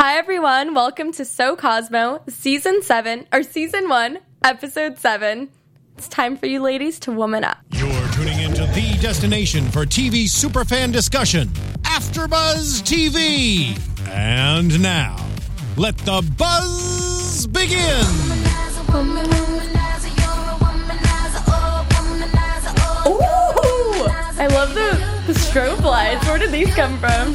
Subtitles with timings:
[0.00, 5.50] Hi everyone, welcome to So Cosmo, season 7 or season 1, episode 7.
[5.98, 7.58] It's time for you ladies to woman up.
[7.72, 11.48] You're tuning into the destination for TV superfan discussion,
[11.82, 13.78] AfterBuzz TV.
[14.08, 15.22] And now,
[15.76, 18.00] let the buzz begin.
[23.06, 24.08] Ooh!
[24.40, 24.98] I love the,
[25.30, 26.26] the strobe lights.
[26.26, 27.34] Where did these come from?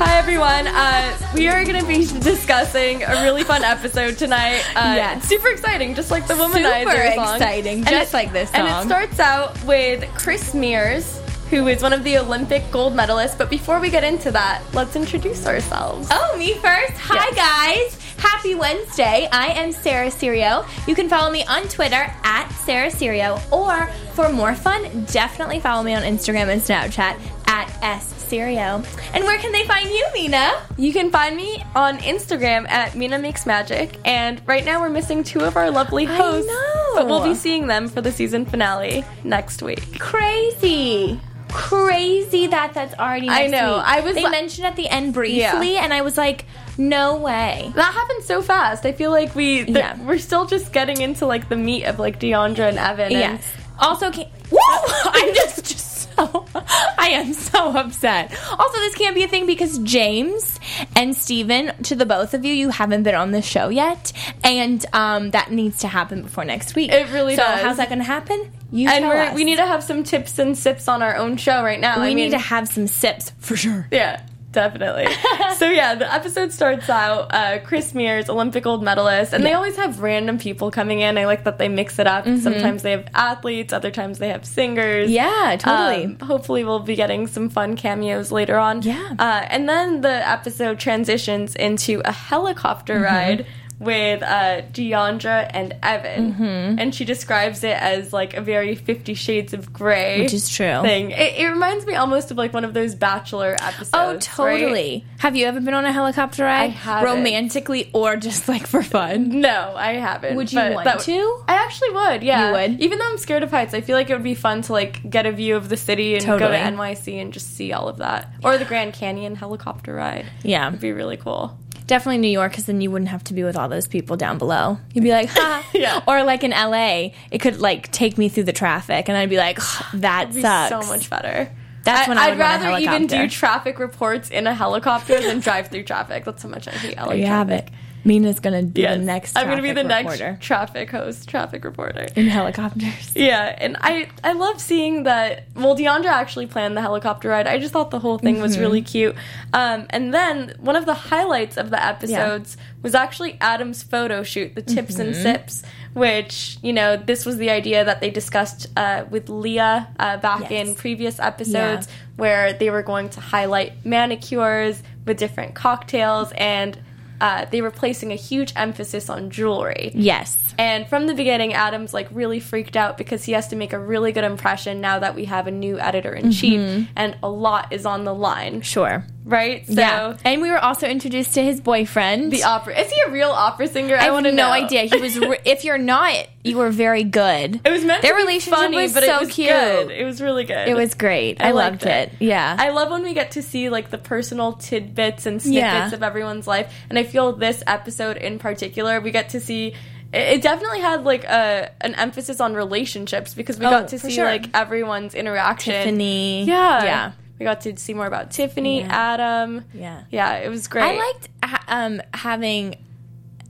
[0.00, 0.66] Hi everyone.
[0.68, 4.62] Uh, we are going to be discussing a really fun episode tonight.
[4.76, 5.18] Uh, Yes.
[5.18, 6.92] it's super exciting, just like the Womanizer song.
[6.92, 7.36] Super song.
[7.36, 8.60] exciting, just it- like this song.
[8.60, 13.36] And it starts out with Chris Mears, who is one of the Olympic gold medalists.
[13.36, 16.08] But before we get into that, let's introduce ourselves.
[16.12, 16.92] Oh, me first.
[16.98, 17.98] Hi, guys.
[18.18, 19.28] Happy Wednesday.
[19.32, 20.64] I am Sarah Serio.
[20.86, 25.82] You can follow me on Twitter at Sarah Serio, or for more fun, definitely follow
[25.82, 28.82] me on Instagram and Snapchat at S Serio.
[29.14, 30.52] And where can they find you, Mina?
[30.76, 35.24] You can find me on Instagram at Mina Makes Magic, and right now we're missing
[35.24, 36.50] two of our lovely hosts.
[36.94, 39.98] But we'll be seeing them for the season finale next week.
[39.98, 41.20] Crazy.
[41.50, 43.76] Crazy that that's already I know.
[43.76, 43.84] week.
[43.86, 46.44] I was They li- mentioned at the end briefly, and I was like,
[46.76, 47.72] no way.
[47.74, 48.84] That happened so fast.
[48.84, 49.96] I feel like we th- Yeah.
[50.04, 53.04] we're still just getting into like the meat of like Deandra and Evan.
[53.06, 53.44] And Yes.
[53.78, 54.58] Also, can Woo!
[54.60, 55.87] I'm just, just.
[56.98, 58.36] I am so upset.
[58.50, 60.58] Also, this can't be a thing because James
[60.96, 64.84] and Steven, to the both of you, you haven't been on the show yet, and
[64.92, 66.90] um, that needs to happen before next week.
[66.92, 67.60] It really so does.
[67.62, 68.52] how's that going to happen?
[68.70, 69.34] You and tell we're, us.
[69.34, 72.00] we need to have some tips and sips on our own show right now.
[72.00, 73.86] we I need mean, to have some sips for sure.
[73.90, 74.20] Yeah,
[74.58, 75.06] definitely.
[75.56, 79.76] so yeah, the episode starts out uh, Chris Mears, Olympic gold medalist, and they always
[79.76, 81.16] have random people coming in.
[81.16, 82.24] I like that they mix it up.
[82.24, 85.06] Sometimes they have athletes, other times they have singers.
[85.08, 85.14] Mm-hmm.
[85.14, 86.04] Yeah, totally.
[86.06, 88.82] Um, hopefully, we'll be getting some fun cameos later on.
[88.82, 89.14] Yeah.
[89.18, 93.04] Uh, and then the episode transitions into a helicopter Mm-hmm.
[93.04, 93.46] ride
[93.78, 96.78] with uh, Deandra and Evan, Mm-hmm.
[96.80, 100.82] and she describes it as like a very Fifty Shades of Grey, Which is true.
[100.82, 101.10] Thing.
[101.12, 103.90] It, it reminds me almost of like one of those Bachelor episodes.
[103.94, 104.20] Oh, right?
[104.20, 105.04] totally.
[105.18, 106.62] Have you ever been on a helicopter ride?
[106.62, 107.04] I haven't.
[107.16, 109.40] Romantically or just like for fun?
[109.40, 110.36] No, I haven't.
[110.36, 111.42] Would you want that- to?
[111.48, 112.22] I actually would.
[112.22, 112.80] Yeah, You would?
[112.80, 115.08] Even though I'm scared of heights, I feel like it would be fun to like
[115.08, 117.98] get a view of the city and go to NYC and just see all of
[117.98, 120.26] that, or the Grand Canyon helicopter ride.
[120.42, 120.66] Yeah.
[120.68, 121.56] It'd be really cool.
[121.88, 124.38] Definitely New York, because then you wouldn't have to be with all those people down
[124.38, 124.78] below.
[124.94, 125.68] You'd be like, ha.
[125.74, 126.02] Yeah.
[126.06, 129.36] Or like in LA, it could like take me through the traffic, and I'd be
[129.38, 129.58] like,
[129.94, 130.68] that sucks.
[130.86, 131.50] so much better.
[131.84, 135.18] That's when I would would want a rather even do traffic reports in a helicopter
[135.20, 136.24] than drive through traffic.
[136.24, 137.68] That's how much I hate LA There you have traffic.
[137.68, 137.72] it.
[138.04, 138.96] Mina's gonna be Yes.
[138.98, 139.36] the next.
[139.36, 142.06] I'm gonna be the traffic next reporter traffic host, traffic reporter.
[142.16, 143.12] in helicopters.
[143.14, 145.44] Yeah, and I I love seeing that.
[145.54, 147.46] Well, Deandra actually planned the helicopter ride.
[147.46, 148.42] I just thought the whole thing Mm-hmm.
[148.42, 149.14] was really cute.
[149.52, 154.54] Um, and then one of the highlights of the episodes was actually Adam's photo shoot,
[154.54, 155.22] the tips and Mm-hmm.
[155.22, 155.62] sips,
[155.94, 160.42] which you know this was the idea that they discussed uh, with Leah uh, back
[160.50, 160.68] Yes.
[160.68, 166.78] in previous episodes, where they were going to highlight manicures with different cocktails and.
[167.20, 169.90] Uh, they were placing a huge emphasis on jewelry.
[169.94, 170.36] Yes.
[170.58, 173.78] And from the beginning, Adam's like really freaked out because he has to make a
[173.78, 177.72] really good impression now that we have a new editor in chief, and a lot
[177.72, 179.04] is on the line, Sure.
[179.28, 179.66] Right?
[179.66, 180.16] So yeah.
[180.24, 182.32] And we were also introduced to his boyfriend.
[182.32, 183.94] the opera is he a real opera singer?
[183.96, 184.50] I, I have want to no know.
[184.52, 184.82] idea.
[184.84, 185.18] He was.
[185.18, 187.60] Re- if you're not, you were very good.
[187.64, 189.48] It was meant Their to be relationship funny, was but so it was cute.
[189.48, 189.90] good.
[189.90, 190.66] It was really good.
[190.68, 191.40] It was great.
[191.40, 192.12] I, liked loved it.
[192.20, 192.56] Yeah.
[192.58, 195.54] I love when we get to see like the personal tidbits and snippets
[195.92, 195.94] Yeah.
[195.94, 199.74] of everyone's life, and I feel this episode in particular, we get to see.
[200.10, 203.98] It it definitely had like a an emphasis on relationships because we Oh, got to
[203.98, 204.24] see sure.
[204.24, 205.74] like everyone's interaction.
[205.74, 206.44] Tiffany.
[206.44, 206.82] Yeah.
[206.84, 207.12] Yeah.
[207.38, 208.88] We got to see more about Tiffany, Yeah.
[208.90, 209.64] Adam.
[209.72, 210.02] Yeah.
[210.10, 210.84] Yeah, it was great.
[210.84, 212.76] I liked ha- um, having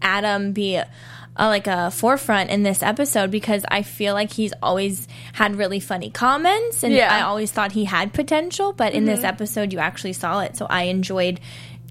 [0.02, 0.86] Adam be a,
[1.38, 6.10] like a forefront in this episode because I feel like he's always had really funny
[6.10, 7.08] comments and Yeah.
[7.08, 7.18] Mm-hmm.
[7.24, 10.56] I always thought he had potential, but in this episode you actually saw it.
[10.56, 11.40] So I enjoyed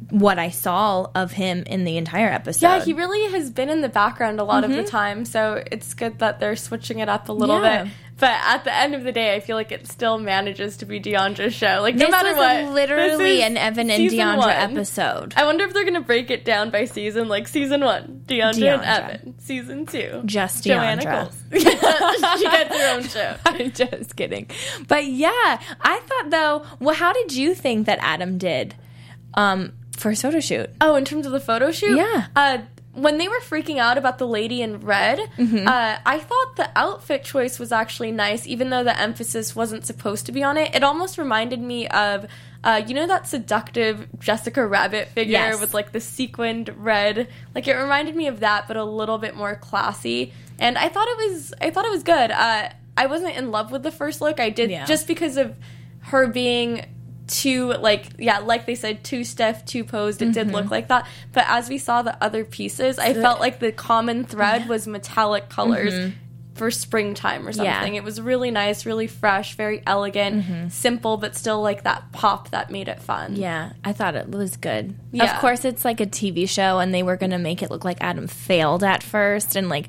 [0.09, 2.65] what I saw of him in the entire episode.
[2.67, 5.93] Yeah, he really has been in the background a lot of the time, so it's
[5.93, 7.65] good that they're switching it up a little Mm-hmm.
[7.65, 7.83] Yeah.
[7.85, 7.93] bit.
[8.19, 10.99] But at the end of the day, I feel like it still manages to be
[10.99, 11.81] Deandra's show.
[11.83, 14.49] Like no matter what, literally this is an Evan and Deandra one.
[14.49, 15.33] episode.
[15.37, 18.83] I wonder if they're gonna break it down by season, like season one, Deandra, and
[18.83, 19.39] Evan.
[19.39, 21.21] Season two, Just Joanna Deandra.
[21.21, 21.43] Coles.
[22.39, 23.35] she gets her own show.
[23.45, 24.47] I'm just kidding.
[24.87, 25.29] But yeah,
[25.81, 28.73] I thought though, well, how did you think that Adam did
[29.35, 30.69] um, for a photo shoot?
[30.81, 32.27] Oh, in terms of the photo shoot, Yeah.
[32.35, 32.59] Uh,
[32.93, 35.67] when they were freaking out about the lady in red, Mm-hmm.
[35.67, 40.25] uh, I thought the outfit choice was actually nice, even though the emphasis wasn't supposed
[40.25, 40.73] to be on it.
[40.73, 42.25] It almost reminded me of
[42.63, 45.61] uh, you know that seductive Jessica Rabbit figure Yes.
[45.61, 47.27] with like the sequined red.
[47.53, 50.33] Like it reminded me of that, but a little bit more classy.
[50.57, 52.31] And I thought it was I thought it was good.
[52.31, 54.39] Uh, I wasn't in love with the first look.
[54.39, 54.85] I did Yeah.
[54.85, 55.55] just because of
[55.99, 56.85] her being
[57.27, 60.21] too like yeah like they said too stiff too posed.
[60.21, 60.31] It Mm-hmm.
[60.33, 61.07] did look like that.
[61.33, 65.49] But as we saw the other pieces i felt like the common thread was metallic
[65.49, 66.13] colors
[66.57, 67.63] for springtime or Mm-hmm.
[67.63, 67.75] Yeah.
[67.79, 72.49] something it was really nice really fresh very elegant simple but still like that pop
[72.51, 74.95] that made it fun Yeah, I thought it was good.
[75.11, 75.33] Yeah.
[75.33, 77.83] Of course, it's like a TV show, and they were going to make it look
[77.85, 79.87] like Adam failed at first, and like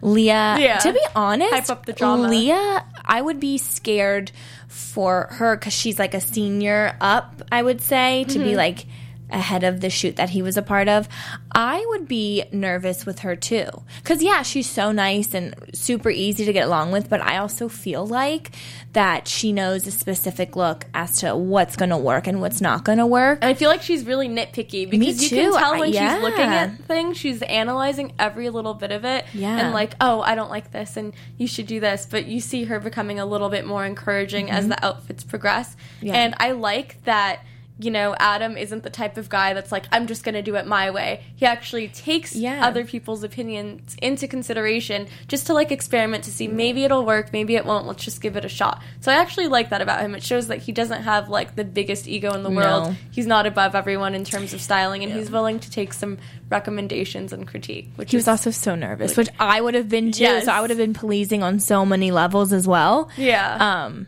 [0.00, 0.56] Leah.
[0.58, 0.78] Yeah.
[0.78, 2.28] To be honest, Hype up the drama.
[2.28, 4.32] Leah, I would be scared
[4.68, 7.42] for her because she's like a senior up.
[7.52, 8.48] I would say to Mm-hmm.
[8.48, 8.86] be like
[9.32, 11.08] ahead of the shoot that he was a part of.
[11.52, 13.66] I would be nervous with her too.
[14.04, 17.68] Cuz yeah, she's so nice and super easy to get along with, but I also
[17.68, 18.50] feel like
[18.92, 22.84] that she knows a specific look as to what's going to work and what's not
[22.84, 23.38] going to work.
[23.42, 26.40] And I feel like she's really nitpicky because you can tell when I- she's looking
[26.40, 29.24] at things, she's analyzing every little bit of it.
[29.32, 29.56] Yeah.
[29.58, 32.06] And like, oh, I don't like this and you should do this.
[32.10, 35.76] But you see her becoming a little bit more encouraging as the outfits progress.
[35.98, 36.06] Mm-hmm.
[36.06, 36.14] Yeah.
[36.14, 37.44] And I like that,
[37.80, 40.54] you know, Adam isn't the type of guy that's like, I'm just going to do
[40.56, 41.22] it my way.
[41.36, 42.66] He actually takes Yeah.
[42.66, 47.56] other people's opinions into consideration just to like experiment to see maybe it'll work, maybe
[47.56, 47.86] it won't.
[47.86, 48.82] Let's just give it a shot.
[49.00, 50.14] So I actually like that about him.
[50.14, 52.88] It shows that he doesn't have like the biggest ego in the world.
[52.90, 52.96] No.
[53.10, 56.18] He's not above everyone in terms of styling, and he's willing to take some
[56.50, 57.90] recommendations and critique.
[57.96, 60.24] Which He is was also so nervous, which I would have been too.
[60.24, 60.44] Yes.
[60.44, 63.08] So I would have been pleasing on so many levels as well.
[63.16, 63.84] yeah.
[63.86, 64.06] Um,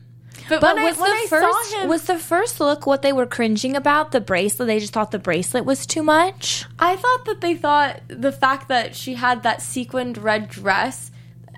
[0.61, 3.13] but but when, was when the I first him, was the first look what they
[3.13, 4.67] were cringing about the bracelet?
[4.67, 6.65] They just thought the bracelet was too much.
[6.79, 11.11] I thought that they thought the fact that she had that sequined red dress.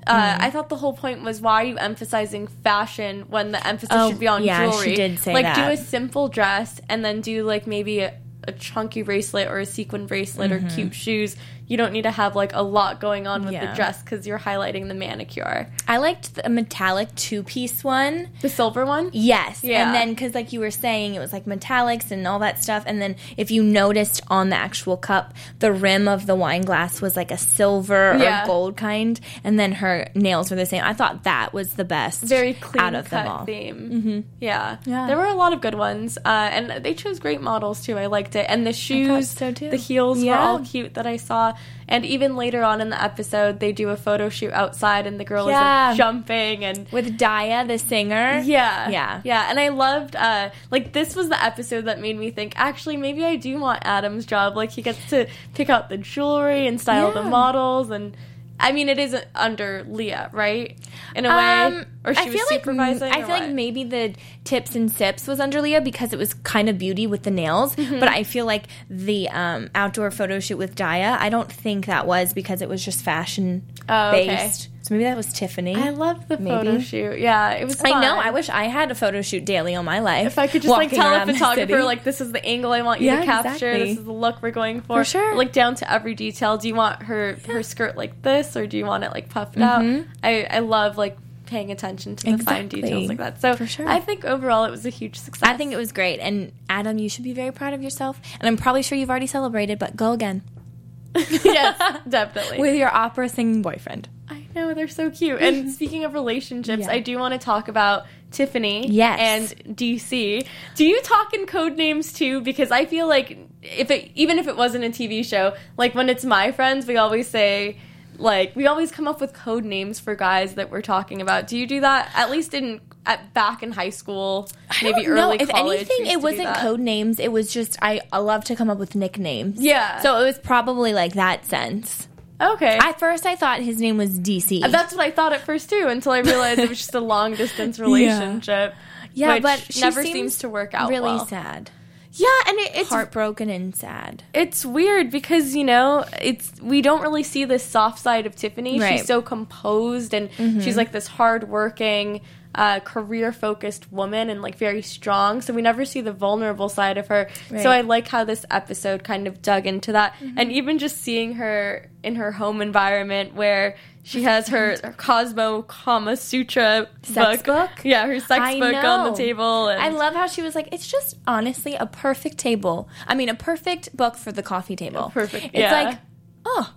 [0.06, 3.96] Uh, I thought the whole point was why are you emphasizing fashion when the emphasis
[3.98, 4.94] Oh, should be on yeah, she jewelry?
[4.96, 5.56] did say like that.
[5.68, 8.12] do a simple dress and then do like maybe a,
[8.46, 11.36] a chunky bracelet or a sequin bracelet or cute shoes.
[11.74, 13.52] You don't need to have like a lot going on with.
[13.54, 13.66] Yeah.
[13.70, 15.66] the dress because you're highlighting the manicure.
[15.88, 18.28] I liked the metallic two piece one.
[18.42, 19.10] The silver one.
[19.12, 19.84] Yes, Yeah.
[19.86, 22.84] and then because like you were saying, it was like metallics and all that stuff.
[22.86, 27.00] And then if you noticed on the actual cup, the rim of the wine glass
[27.02, 28.44] was like a silver Yeah.
[28.44, 30.84] or gold kind, and then her nails were the same.
[30.84, 33.44] I thought that was the best, very clean out of them all.
[33.46, 33.90] theme.
[33.92, 34.20] Mm-hmm.
[34.40, 34.76] Yeah.
[34.86, 35.08] Yeah.
[35.08, 37.98] there were a lot of good ones, uh, and they chose great models too.
[37.98, 39.70] I liked it, and the shoes, so, too.
[39.70, 40.46] the heels were Yeah.
[40.46, 41.54] all cute that I saw.
[41.86, 45.24] And even later on in the episode, they do a photo shoot outside, and the
[45.24, 45.90] girl Yeah.
[45.90, 46.88] is like, jumping and.
[46.90, 48.40] with Daya, the singer.
[48.42, 49.20] Yeah, Yeah.
[49.22, 52.54] yeah, and I loved uh, like this was the episode that made me think.
[52.56, 54.56] Actually, maybe I do want Adam's job.
[54.56, 58.16] Like he gets to pick out the jewelry and style the models, and
[58.58, 60.76] I mean it isn't under Leah, right?
[61.14, 63.12] In a way, Um, or she I was feel like supervising.
[63.12, 64.14] I feel like maybe the
[64.44, 67.74] tips and sips was under Leah because it was kind of beauty with the nails.
[67.76, 68.00] Mm-hmm.
[68.00, 72.06] But I feel like the um, outdoor photo shoot with Daya, I don't think that
[72.06, 74.50] was because it was just fashion Oh, okay.
[74.84, 75.74] So maybe that was Tiffany.
[75.74, 76.54] I love the Maybe.
[76.54, 77.18] photo shoot.
[77.18, 77.76] Yeah, it was.
[77.76, 77.90] Fun.
[77.94, 78.16] I know.
[78.18, 80.26] I wish I had a photo shoot daily on my life.
[80.26, 83.00] if I could just like tell a photographer like this is the angle I want
[83.00, 83.70] you Yeah, to capture.
[83.70, 83.88] exactly.
[83.88, 84.98] This is the look we're going for.
[84.98, 85.36] For sure.
[85.36, 86.58] Like down to every detail.
[86.58, 89.56] Do you want her her skirt like this or do you want it like puffed
[89.56, 89.82] out?
[90.22, 91.16] I I love like
[91.46, 92.80] paying attention to the fine Mm-hmm.
[92.82, 93.40] Details like that.
[93.40, 93.88] So For sure.
[93.88, 95.48] I think overall it was a huge success.
[95.48, 96.20] I think it was great.
[96.20, 98.20] And Adam, you should be very proud of yourself.
[98.38, 100.42] And I'm probably sure you've already celebrated, but go again
[101.16, 102.58] yes, definitely.
[102.60, 104.08] with your opera singing boyfriend.
[104.28, 105.40] I know they're so cute.
[105.40, 106.90] And speaking of relationships, Yeah.
[106.92, 109.52] I do want to talk about Tiffany Yes.
[109.54, 110.46] and DC.
[110.74, 112.40] Do you talk in code names too?
[112.40, 116.08] Because I feel like if it even if it wasn't a TV show, like when
[116.08, 117.76] it's my friends, we always say
[118.16, 121.46] like we always come up with code names for guys that we're talking about.
[121.46, 122.10] Do you do that?
[122.14, 124.48] At least in at back in high school,
[124.82, 125.80] maybe No, early if college.
[125.80, 127.20] anything, it wasn't code names.
[127.20, 129.60] It was just I, I love to come up with nicknames.
[129.60, 130.00] Yeah.
[130.00, 132.08] So it was probably like that sense.
[132.52, 132.78] Okay.
[132.80, 134.60] At first, I thought his name was DC.
[134.70, 137.34] that's what I thought at first too, until I realized it was just a long
[137.34, 138.74] distance relationship.
[139.14, 140.88] yeah, which but she never seems seems to work out.
[140.90, 141.26] really well.
[141.26, 141.70] sad,
[142.12, 144.22] Yeah, and it, it's heartbroken and sad.
[144.34, 148.78] it's weird because you know it's we don't really see this soft side of Tiffany.
[148.78, 148.88] Right.
[148.90, 148.96] Mm-hmm.
[148.98, 150.30] She's so composed and
[150.62, 152.20] she's like this hardworking,
[152.54, 155.40] uh, career focused woman and like very strong.
[155.40, 157.28] So we never see the vulnerable side of her.
[157.50, 157.62] Right.
[157.62, 160.38] So I like how this episode kind of dug into that, Mm-hmm.
[160.38, 163.76] and even just seeing her in her home environment where.
[164.06, 167.70] She has her, her Cosmo Kama Sutra Sex book?
[167.84, 169.68] Yeah, her sex I book on the table.
[169.68, 172.86] And I love how she was like, it's just honestly a perfect table.
[173.08, 175.10] I mean, a perfect book for the coffee table.
[175.14, 175.72] perfect- It's yeah.
[175.72, 175.98] like,
[176.44, 176.74] oh,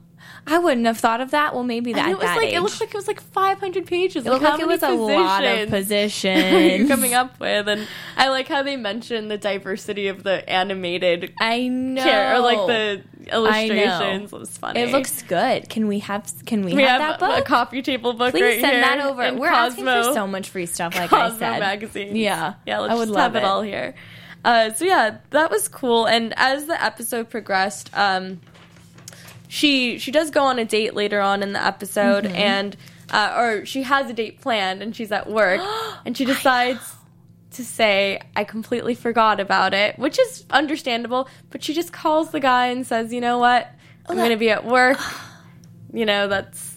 [0.50, 1.54] I wouldn't have thought of that.
[1.54, 2.06] Well, maybe that.
[2.06, 2.54] And it was that like age.
[2.54, 4.26] it looked like it was like 500 pages.
[4.26, 8.30] It looked like it was a lot of positions you're coming up with, and I
[8.30, 12.36] like how they mention the diversity of the animated I know.
[12.36, 13.04] or like the
[13.34, 14.32] illustrations.
[14.32, 14.80] It was funny.
[14.80, 15.68] It looks good.
[15.70, 16.32] Can we have?
[16.46, 17.40] Can we, we have, have, that book?
[17.40, 18.32] a coffee table book.
[18.32, 19.34] Please right send that over.
[19.34, 21.60] We're asking Cosmo, for so much free stuff, like Cosmo I said.
[21.60, 22.16] magazine.
[22.16, 22.80] Yeah, yeah.
[22.80, 23.96] Let's I would just love have it, all here.
[24.46, 26.06] Uh, so yeah, that was cool.
[26.06, 28.40] And as the episode progressed, um,
[29.48, 32.36] she she does go on a date later on in the episode, Mm-hmm.
[32.36, 32.78] and
[33.12, 35.62] uh, or she has a date planned, and she's at work,
[36.06, 36.96] and she decides
[37.52, 41.28] to say, "I completely forgot about it," which is understandable.
[41.50, 43.68] But she just calls the guy and says, "You know what?
[44.08, 45.00] I'm that- going to be at work.
[45.94, 46.76] you know that's."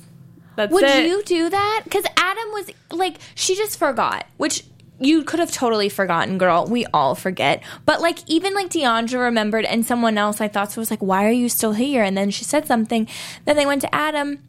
[0.56, 1.06] That's Would it.
[1.06, 1.82] you do that?
[1.84, 4.64] Because Adam was like, she just forgot, which
[5.00, 6.66] you could have totally forgotten, girl.
[6.66, 7.62] We all forget.
[7.86, 11.26] But like, even like Deandra remembered, and someone else I thought so was like, why
[11.26, 12.02] are you still here?
[12.02, 13.08] And then she said something.
[13.44, 14.40] Then they went to Adam.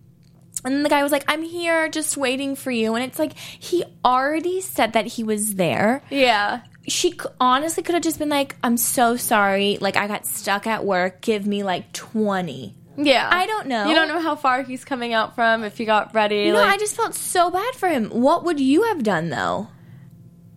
[0.63, 2.93] And the guy was like, I'm here just waiting for you.
[2.93, 6.03] And it's like, he already said that he was there.
[6.11, 6.61] Yeah.
[6.87, 9.79] She honestly could have just been like, I'm so sorry.
[9.81, 11.21] Like, I got stuck at work.
[11.21, 12.75] Give me like 20.
[12.97, 13.27] Yeah.
[13.31, 13.87] I don't know.
[13.87, 16.51] You don't know how far he's coming out from, if he got ready.
[16.51, 18.09] No, like, I just felt so bad for him.
[18.09, 19.69] What would you have done though?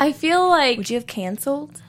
[0.01, 1.81] I feel like Would you have canceled?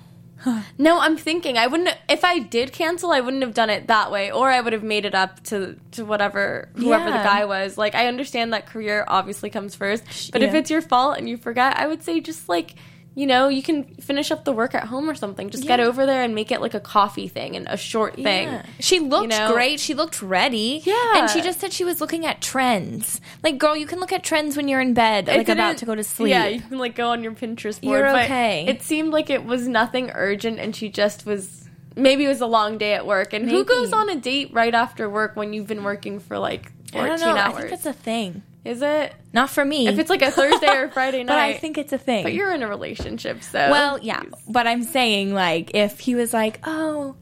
[0.77, 0.99] no.
[0.99, 1.89] I'm thinking I wouldn't.
[2.07, 4.83] If I did cancel, I wouldn't have done it that way, or I would have
[4.83, 7.17] made it up to to whatever whoever Yeah.
[7.17, 7.77] the guy was.
[7.77, 11.37] Like I understand that career obviously comes first, but if it's your fault and you
[11.37, 12.75] forget, I would say just like.
[13.17, 15.49] You know, you can finish up the work at home or something.
[15.49, 18.49] Just get over there and make it like a coffee thing and a short thing.
[18.49, 18.65] Yeah.
[18.81, 19.53] She looked know?
[19.53, 19.79] great.
[19.79, 20.81] She looked ready.
[20.83, 21.19] Yeah.
[21.19, 23.21] And she just said she was looking at trends.
[23.41, 25.85] Like, girl, you can look at trends when you're in bed, It like about to
[25.85, 26.31] go to sleep.
[26.31, 27.99] Yeah, you can like go on your Pinterest board.
[27.99, 28.65] You're okay.
[28.67, 31.69] It seemed like it was nothing urgent, and she just was.
[31.95, 34.75] Maybe it was a long day at work, and who goes on a date right
[34.75, 37.41] after work when you've been working for like I fourteen don't know.
[37.41, 37.55] hours?
[37.55, 38.43] I think that's a thing.
[38.65, 39.13] Is it?
[39.31, 39.87] Not for me.
[39.87, 42.23] If it's like a Thursday or Friday night, but I think it's a thing.
[42.23, 44.23] But you're in a relationship, so well, yeah.
[44.49, 47.15] But I'm saying, like, if he was like, oh,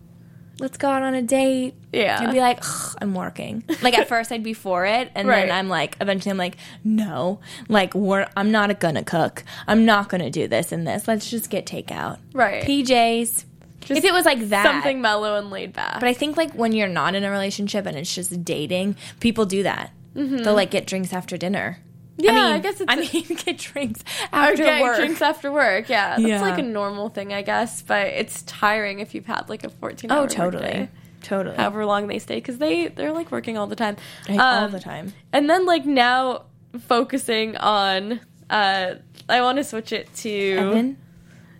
[0.60, 1.74] let's go out on a date.
[1.92, 2.20] Yeah.
[2.22, 2.64] I'd be like,
[3.02, 3.64] I'm working.
[3.82, 5.48] Like at first, I'd be for it, and Right.
[5.48, 9.44] then I'm like, eventually, I'm like, no, like we're, I'm not gonna cook.
[9.68, 11.08] I'm not gonna do this and this.
[11.08, 12.20] Let's just get takeout.
[12.34, 12.64] Right.
[12.64, 13.46] PJs.
[13.82, 16.00] Just if it was like that, something mellow and laid back.
[16.00, 19.46] But I think like when you're not in a relationship and it's just dating, people
[19.46, 19.92] do that.
[20.14, 21.80] They'll like get drinks after dinner.
[22.18, 24.98] yeah, I, mean, I guess it's I a- mean, get drinks after get work.
[24.98, 25.90] drinks after work.
[25.90, 26.42] Yeah, that's Yeah.
[26.42, 27.82] like a normal thing, I guess.
[27.82, 30.12] But it's tiring if you've had like a fourteen.
[30.12, 30.36] hour oh, workday.
[30.38, 30.90] totally,
[31.24, 31.56] totally.
[31.56, 33.98] however long they stay because they they're like working all the time
[34.30, 35.14] Like, all Um, the time.
[35.32, 36.44] and then like now
[36.88, 38.96] focusing on uh
[39.30, 40.98] i want to switch it to Evan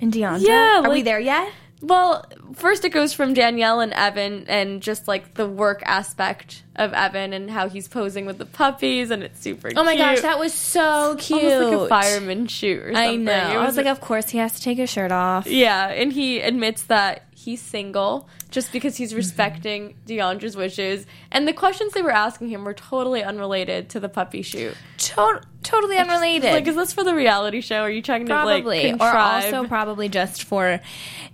[0.02, 0.42] and Deandra.
[0.46, 1.50] Yeah, are we there yet?
[1.84, 2.26] Well
[2.56, 7.34] first it goes from danielle and evan and just like the work aspect of evan
[7.34, 10.54] and how he's posing with the puppies and it's super Oh my gosh, that was
[10.54, 11.44] so cute.
[11.44, 13.52] almost like a fireman shoot or something I know.
[13.52, 15.46] It I was like, of course he has to take his shirt off.
[15.46, 21.06] Yeah, and he admits that he's single just because he's respecting Deandra's wishes.
[21.32, 24.76] And the questions they were asking him were totally unrelated to the puppy shoot.
[24.98, 26.52] To- totally unrelated.
[26.52, 27.82] Like, is this for the reality show?
[27.82, 30.80] Are you trying to probably, like or also probably just for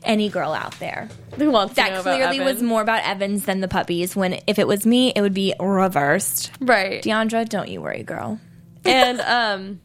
[0.03, 1.09] any girl out there.
[1.35, 4.15] who wants to That clearly was more about Evans than the puppies.
[4.15, 6.51] When if it was me, it would be reversed.
[6.61, 7.03] right?
[7.03, 8.39] Deandra, don't you worry, girl.
[8.85, 9.79] and um,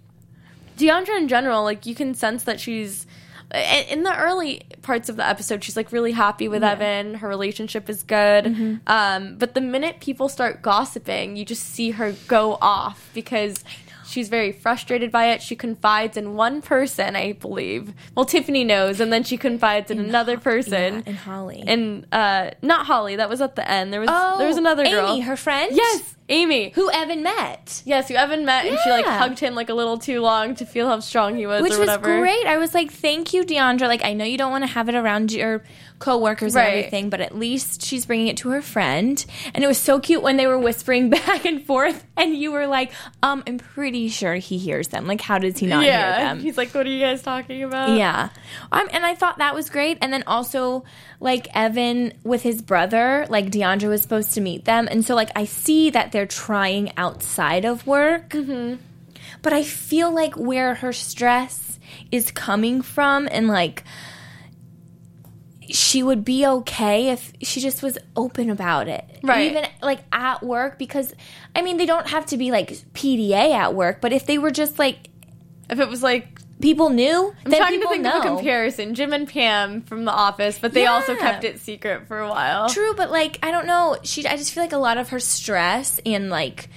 [0.78, 3.07] Deandra in general, like you can sense that she's
[3.55, 7.15] in in the early parts of the episode, she's like really happy with Evan.
[7.15, 8.45] Her relationship is good.
[8.45, 8.75] Mm-hmm.
[8.87, 13.65] Um, but the minute people start gossiping, you just see her go off because
[14.07, 15.43] she's very frustrated by it.
[15.43, 17.93] She confides in one person, I believe.
[18.15, 20.95] Well, Tiffany knows, and then she confides in, another person.
[20.95, 21.65] Yeah, and Holly.
[21.67, 23.17] And uh, not Holly.
[23.17, 23.93] That was at the end.
[23.93, 25.13] There was oh, there was another girl.
[25.13, 25.75] Amy, her friend.
[25.75, 26.71] yes, Amy.
[26.75, 27.83] who Evan met.
[27.85, 30.64] Yes, who Evan met, and she like hugged him like a little too long to
[30.66, 32.47] feel how strong he was, Which was great.
[32.47, 34.95] I was like, "Thank you, Deandra." Like, I know you don't want to have it
[34.95, 35.62] around your
[36.00, 36.64] coworkers Right.
[36.64, 39.25] and everything, but at least she's bringing it to her friend.
[39.54, 42.66] And it was so cute when they were whispering back and forth, and you were
[42.66, 45.07] like, "Um, I'm pretty sure he hears them.
[45.07, 47.90] Like, how does he not hear them?" he's like, "What are you guys talking about?"
[47.97, 48.31] Yeah.
[48.73, 49.99] Um, and I thought that was great.
[50.00, 50.85] And then also,
[51.21, 54.88] like, Evan with his brother, like, Deandra was supposed to meet them.
[54.90, 58.30] And so, like, I see that they're trying outside of work.
[58.30, 58.76] Mm-hmm.
[59.42, 61.78] But I feel like where her stress
[62.11, 63.85] is coming from and, like,
[65.68, 69.04] she would be okay if she just was open about it.
[69.23, 69.50] Right.
[69.50, 71.14] Even like at work because
[71.56, 74.50] I mean they don't have to be like PDA at work, but if they were
[74.50, 75.09] just like
[75.71, 78.19] If it was like people knew, I'm trying to think know.
[78.19, 78.95] of a comparison.
[78.95, 82.69] Jim and Pam from The Office, but they also kept it secret for a while.
[82.69, 83.97] True, but like I don't know.
[84.03, 86.69] She, I just feel like a lot of her stress and like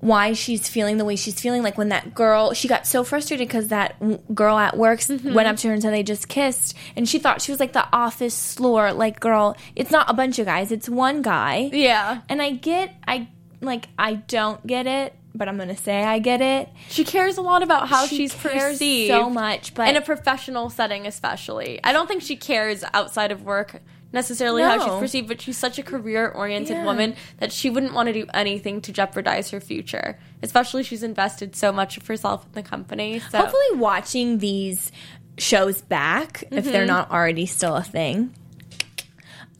[0.00, 1.62] why she's feeling the way she's feeling.
[1.62, 5.10] Like when that girl, she got so frustrated because that w- girl at work s-
[5.10, 5.34] mm-hmm.
[5.34, 7.72] went up to her and said they just kissed, and she thought she was like
[7.72, 8.92] the office slore.
[8.92, 11.70] Like, girl, it's not a bunch of guys; it's one guy.
[11.72, 12.22] Yeah.
[12.28, 13.28] And I get, I
[13.60, 16.68] like, I don't get it, but I'm gonna say I get it.
[16.88, 20.70] She cares a lot about how She she's perceived so much, but in a professional
[20.70, 21.80] setting, especially.
[21.84, 23.80] I don't think she cares outside of work
[24.12, 26.84] necessarily how she's perceived, but she's such a career-oriented Yeah.
[26.84, 30.18] woman that she wouldn't want to do anything to jeopardize her future.
[30.42, 33.20] Especially, she's invested so much of herself in the company.
[33.30, 34.90] So hopefully watching these
[35.38, 36.72] shows back if Mm-hmm.
[36.72, 38.34] they're not already still a thing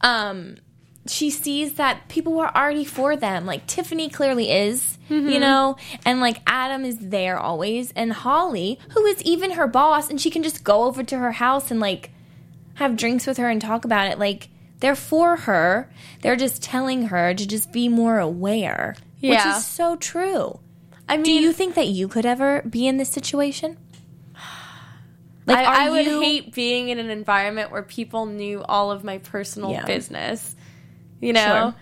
[0.01, 0.57] um
[1.11, 5.27] she sees that people were already for them like tiffany clearly is Mm-hmm.
[5.27, 5.75] you know
[6.05, 10.29] and like adam is there always and holly who is even her boss and she
[10.29, 12.11] can just go over to her house and like
[12.75, 14.47] have drinks with her and talk about it like
[14.79, 15.89] they're for her
[16.21, 19.31] they're just telling her to just be more aware yeah.
[19.49, 20.59] which is so true
[21.09, 23.75] I mean, do you think that you could ever be in this situation?
[25.47, 29.17] I, I would you- hate being in an environment where people knew all of my
[29.17, 29.85] personal Yeah.
[29.85, 30.55] business.
[31.21, 31.41] You know?
[31.71, 31.75] Sure.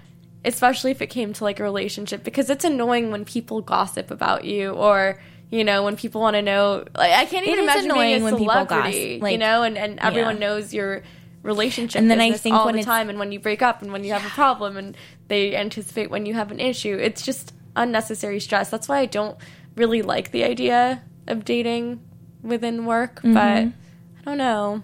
[0.46, 4.46] Especially if it came to like a relationship because it's annoying when people gossip about
[4.46, 5.20] you or
[5.52, 8.22] you know when people want to know like I can't even is imagine annoying being
[8.22, 10.48] a when people celebrity gossip, like- you know and, and everyone Yeah.
[10.48, 11.02] knows your
[11.44, 13.92] relationship And then I think all when the time and when you break up and
[13.92, 14.96] when you have a problem and
[15.28, 19.38] they anticipate when you have an issue it's just unnecessary stress that's why I don't
[19.76, 22.00] really like the idea of dating
[22.44, 23.34] within work Mm-hmm.
[23.34, 23.72] but I
[24.26, 24.84] don't know.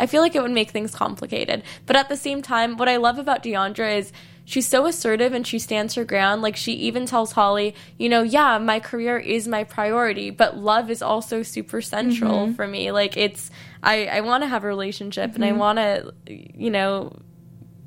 [0.00, 1.62] I feel like it would make things complicated.
[1.86, 4.12] But at the same time, what I love about Deandra is
[4.44, 6.42] she's so assertive and she stands her ground.
[6.42, 10.90] Like she even tells Holly, you know, yeah, my career is my priority, but love
[10.90, 12.54] is also super central Mm-hmm.
[12.54, 12.90] for me.
[12.90, 13.50] Like it's
[13.82, 15.58] I I want to have a relationship and I Mm-hmm.
[15.58, 17.12] want to you know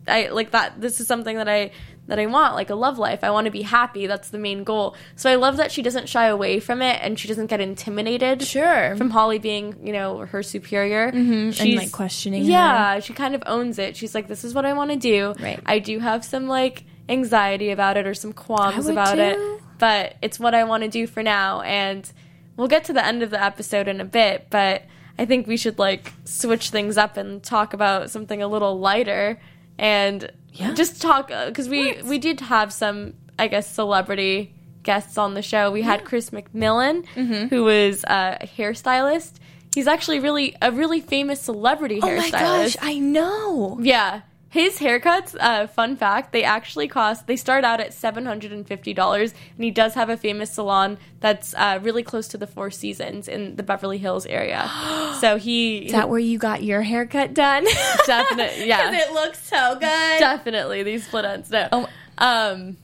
[0.08, 1.72] I like that this is something that I
[2.08, 3.24] that I want like a love life.
[3.24, 4.08] I want to be happy.
[4.08, 4.96] That's the main goal.
[5.16, 8.42] So I love that she doesn't shy away from it and she doesn't get intimidated
[8.44, 8.96] Sure.
[8.98, 11.12] from Holly being, you know, her superior.
[11.12, 12.50] Mm-hmm, and, She's like, questioning her.
[12.50, 13.96] Yeah, she kind of owns it.
[13.96, 15.34] She's like, this is what I want to do.
[15.42, 15.60] Right.
[15.66, 19.38] I do have some like anxiety about it or some qualms about it,
[19.78, 21.62] but it's what I want to do for now.
[21.62, 22.10] And
[22.58, 24.84] we'll get to the end of the episode in a bit, but
[25.18, 29.40] I think we should like switch things up and talk about something a little lighter
[29.78, 30.74] and Yeah.
[30.74, 35.72] just talk because we we did have some I guess celebrity guests on the show.
[35.72, 37.48] We had Chris McMillan, Mm-hmm.
[37.48, 39.34] who was uh, a hairstylist.
[39.74, 42.32] He's actually really a really famous celebrity Oh hairstylist.
[42.34, 43.80] my gosh, I know.
[43.82, 44.22] Yeah.
[44.54, 49.34] His haircuts, uh, fun fact, they actually cost, they start out at $750.
[49.56, 53.28] And he does have a famous salon that's uh, really close to the Four Seasons
[53.28, 54.70] in the Beverly Hills area.
[55.20, 55.88] so he.
[55.88, 57.66] Is that where you got your haircut done?
[58.06, 58.92] Definitely, yeah.
[58.92, 60.20] Because it looks so good.
[60.20, 61.50] Definitely, these split ends.
[61.50, 61.68] No.
[61.72, 61.90] Oh.
[62.20, 62.78] Um,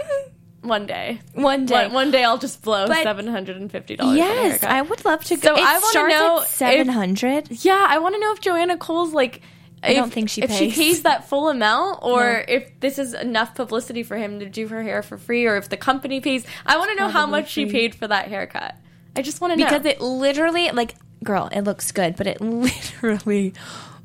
[0.63, 1.21] one day.
[1.35, 1.83] One day.
[1.85, 4.69] One, one day I'll just blow But- $750 on yes, haircut.
[4.71, 5.61] I would love to So go.
[5.61, 7.63] It I wanna know seven hundred.
[7.63, 9.43] Yeah, I want to know if Joanna Coles like.
[9.83, 11.03] I don't think she if she pays.
[11.03, 12.43] that full amount, or No.
[12.47, 15.69] if this is enough publicity for him to do her hair for free, or if
[15.69, 16.45] the company pays.
[16.65, 18.75] I want to know how Probably much she paid for that haircut.
[19.15, 22.39] I just want to know because it literally like girl it looks good but it
[22.41, 23.53] literally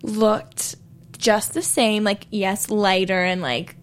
[0.03, 0.75] looked
[1.19, 3.77] just the same like yes lighter and like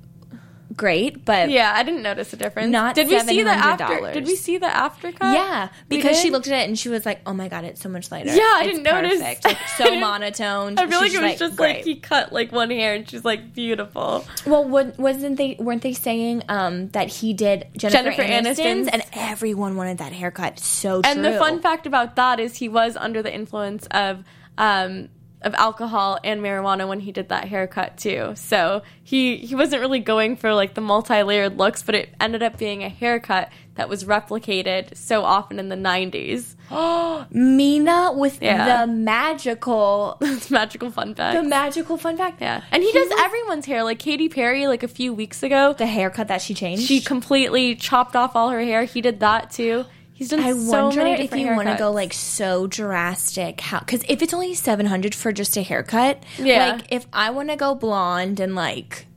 [0.75, 2.71] great but Yeah, I didn't notice a difference.
[2.71, 4.11] Not did we see the after?
[4.13, 5.33] Did we see the after cut?
[5.33, 7.89] yeah because she looked at it and she was like oh my god it's so
[7.89, 9.19] much lighter Yeah, I It's didn't notice.
[9.21, 12.93] like so monotone I feel like it was just like he cut like one hair,
[12.95, 14.25] and she's like beautiful.
[14.45, 18.87] well wasn't they weren't they saying um that he did Jennifer, Jennifer Aniston's, Aniston's.
[18.89, 22.95] and everyone wanted that haircut so And the fun fact about that is he was
[22.95, 24.23] under the influence of
[24.57, 25.09] um,
[25.41, 28.33] of alcohol and marijuana when he did that haircut too.
[28.35, 32.57] So he he wasn't really going for like the multi-layered looks, but it ended up
[32.57, 36.55] being a haircut that was replicated so often in the 90s.
[37.31, 38.85] Mina with Yeah.
[38.85, 40.17] the magical
[40.49, 41.41] magical fun fact.
[41.41, 42.61] the magical fun fact yeah.
[42.71, 45.73] And he, does everyone's hair like Katy Perry like a few weeks ago.
[45.73, 48.83] the haircut that she changed She completely chopped off all her hair.
[48.83, 49.85] He did that too.
[50.21, 53.79] He's done I so wonder if you want to go like so drastic, how?
[53.79, 56.73] Because if it's only seven hundred for just a haircut, Yeah.
[56.73, 59.07] Like if I want to go blonde and like,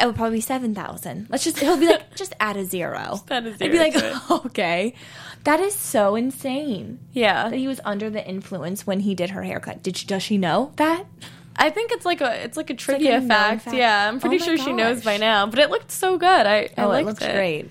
[0.00, 1.26] it would probably be seven thousand.
[1.28, 3.20] Let's just he'll be like just add a zero.
[3.30, 3.96] add a I'd be like,
[4.46, 4.94] okay,
[5.44, 7.50] that is so insane yeah.
[7.50, 9.82] that he was under the influence when he did her haircut.
[9.82, 10.06] Did she?
[10.06, 11.04] Does she know that?
[11.54, 13.64] I think it's like a it's like a like trivia a fact.
[13.64, 13.76] fact.
[13.76, 15.44] Yeah, I'm pretty Oh sure she knows by now.
[15.48, 16.46] But it looked so good.
[16.46, 17.68] I, oh, I Oh, it looks great.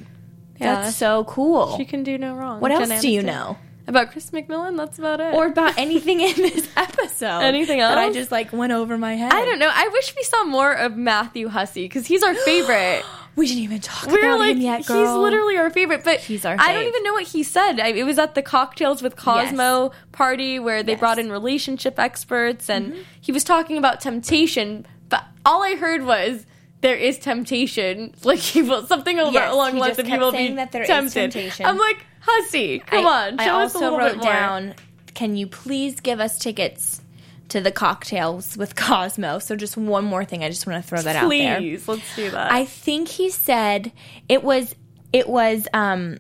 [0.60, 0.82] Yeah.
[0.84, 1.76] That's so cool.
[1.78, 2.60] She can do no wrong.
[2.60, 3.26] what else do you Aniston.
[3.26, 3.58] know?
[3.86, 5.34] About Chris McMillan, that's about it.
[5.34, 7.42] or about anything in this episode.
[7.42, 7.92] Anything else?
[7.96, 9.34] that I just like went over my head.
[9.34, 9.70] I don't know.
[9.70, 13.04] I wish we saw more of Matthew Hussey because he's our favorite.
[13.36, 15.00] We didn't even talk We're about like, him yet, girl.
[15.00, 16.04] he's literally our favorite.
[16.04, 17.80] But He's our I don't even know what he said.
[17.80, 20.98] I, it was at the cocktails with Cosmo party where they Yes.
[20.98, 21.00] Mm-hmm.
[21.00, 24.86] brought in relationship experts, and he was talking about temptation.
[25.10, 26.46] But all I heard was
[26.84, 28.14] there is temptation.
[28.24, 30.86] Like will something over Yes, along lines of he kept will saying be that there
[30.86, 31.32] tempted.
[31.32, 31.66] temptation.
[31.66, 34.76] I'm like, hussy, come I, on, I show us a also little wrote down.
[35.16, 37.02] Can you please give us tickets
[37.50, 39.40] to the cocktails with Cosmo?
[39.40, 40.44] So just one more thing.
[40.44, 41.58] I just want to throw that out there.
[41.58, 42.52] Please, let's do that.
[42.52, 43.92] I think he said
[44.30, 44.76] it was
[45.12, 46.18] it was um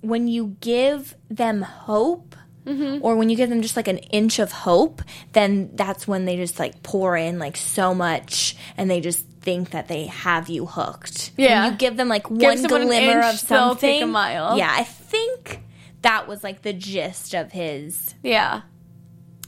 [0.00, 2.34] when you give them hope
[2.66, 3.04] Mm-hmm.
[3.04, 6.36] or when you give them just like an inch of hope, then that's when they
[6.36, 10.66] just like pour in like so much and they just think that they have you
[10.66, 11.32] hooked.
[11.36, 11.64] Yeah.
[11.64, 14.02] When you give them like one glimmer inch, of something.
[14.02, 14.56] a mile.
[14.56, 15.60] Yeah, I think
[16.02, 18.14] that was like the gist of his.
[18.22, 18.60] yeah.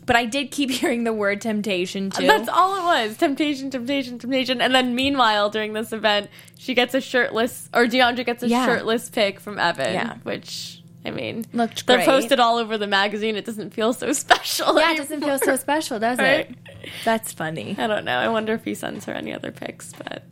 [0.06, 2.26] But I did keep hearing the word temptation too.
[2.26, 3.16] That's all it was.
[3.16, 4.60] Temptation, temptation, temptation.
[4.60, 8.66] And then meanwhile, during this event, she gets a shirtless or Deandra gets a Yeah.
[8.66, 9.94] shirtless pic from Evan.
[9.94, 10.16] Yeah.
[10.24, 13.36] Which I mean Looked They're posted all over the magazine.
[13.36, 14.78] It doesn't feel so special.
[14.78, 16.50] yeah, it doesn't feel so special, does Right?
[16.50, 16.90] it?
[17.04, 17.74] That's funny.
[17.78, 18.16] I don't know.
[18.18, 20.22] I wonder if he sends her any other pics, but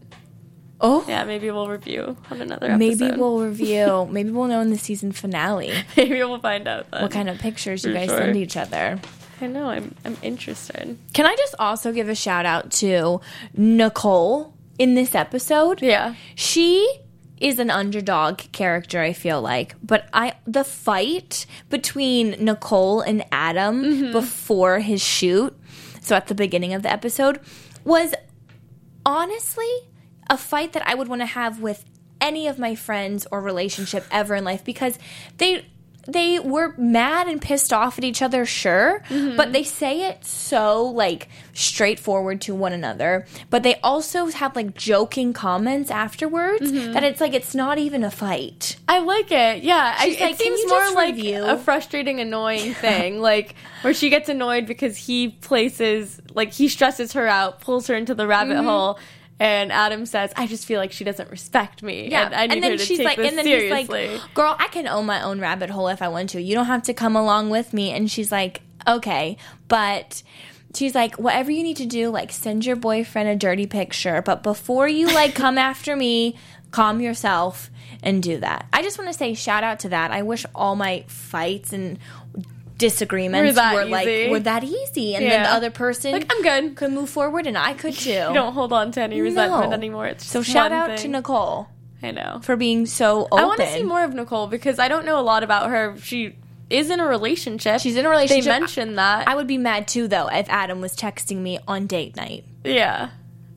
[0.85, 2.79] Oh, yeah, maybe we'll review on another episode.
[2.79, 4.09] Maybe we'll review.
[4.11, 7.03] Maybe we'll know in the season finale maybe we'll find out then.
[7.03, 8.19] what kind of pictures you guys sure.
[8.19, 8.99] send each other.
[9.41, 9.67] I know.
[9.69, 10.97] I'm I'm interested.
[11.15, 13.21] Can I just also give a shout out to
[13.55, 15.83] Nicole in this episode?
[15.83, 16.15] Yeah.
[16.35, 16.89] She
[17.43, 19.75] is an underdog character, I feel like.
[19.83, 24.13] But I the fight between Nicole and Adam Mm-hmm.
[24.13, 25.59] before his shoot,
[26.01, 27.41] so at the beginning of the episode,
[27.85, 28.15] was
[29.05, 29.71] honestly
[30.31, 31.85] a fight that I would want to have with
[32.21, 34.99] any of my friends or relationship ever in life because
[35.39, 35.67] they
[36.07, 39.03] they were mad and pissed off at each other, sure,
[39.37, 43.27] but they say it so like straightforward to one another.
[43.51, 48.11] But they also have like joking comments afterwards that it's like it's not even a
[48.11, 48.77] fight.
[48.89, 49.63] I like it.
[49.63, 54.11] Yeah, I, like, it seems more like review?" a frustrating, annoying thing, like where she
[54.11, 58.53] gets annoyed because he places, like he stresses her out, pulls her into the rabbit
[58.57, 58.67] Mm-hmm.
[58.67, 58.99] hole,
[59.43, 62.27] and Adam says, "I just feel like she doesn't respect me, Yeah.
[62.27, 65.21] and I need her to take this seriously." he's like, "Girl, I can own my
[65.21, 66.41] own rabbit hole if I want to.
[66.41, 69.37] You don't have to come along with me." And she's like, "Okay,
[69.69, 70.23] but."
[70.75, 74.43] She's like, whatever you need to do, like send your boyfriend a dirty picture, but
[74.43, 76.35] before you like come after me,
[76.71, 77.71] calm yourself
[78.03, 78.65] and do that.
[78.73, 80.13] I just want to say shout out to that.
[80.13, 81.99] I wish all my fights and
[82.83, 86.43] disagreements Were that were like were that easy, and then the other person like I'm
[86.43, 86.77] good.
[86.77, 88.11] could move forward, and I could too.
[88.11, 89.73] You don't hold on to any resentment No.
[89.77, 90.07] anymore.
[90.07, 90.99] It's So shout out thing.
[90.99, 91.69] to Nicole
[92.03, 92.41] I know.
[92.43, 93.39] for being so open.
[93.39, 95.97] I want to see more of Nicole because I don't know a lot about her.
[95.99, 96.37] She
[96.69, 97.81] is in a relationship.
[97.81, 98.45] She's in a relationship.
[98.45, 99.29] They mentioned that.
[99.29, 102.45] I would be mad too, though, if Adam was texting me on date night.
[102.65, 103.11] Yeah.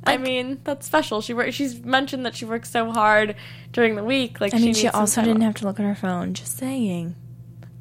[0.07, 1.21] I mean, that's special.
[1.21, 3.35] She work, she's mentioned that she works so hard
[3.71, 4.39] during the week.
[4.39, 5.43] Like I mean, needs she also didn't off.
[5.47, 6.35] have to look at her phone.
[6.35, 7.15] Just saying.